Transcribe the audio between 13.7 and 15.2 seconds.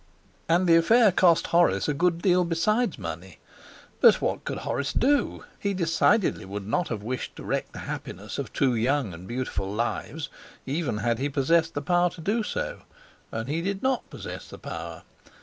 not possess the power.